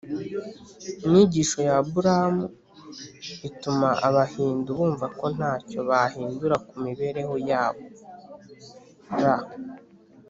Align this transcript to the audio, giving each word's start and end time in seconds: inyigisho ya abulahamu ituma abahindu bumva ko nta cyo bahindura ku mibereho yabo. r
inyigisho 1.05 1.57
ya 1.67 1.75
abulahamu 1.81 2.45
ituma 3.47 3.87
abahindu 4.07 4.69
bumva 4.77 5.05
ko 5.19 5.25
nta 5.35 5.51
cyo 5.67 5.79
bahindura 5.89 6.55
ku 6.67 6.73
mibereho 6.83 7.35
yabo. 7.49 7.83
r 9.21 9.23